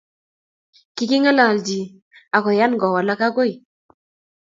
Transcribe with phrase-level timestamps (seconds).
[0.95, 1.79] kingi ngalalchi
[2.35, 3.53] ak koyan kowalak agoi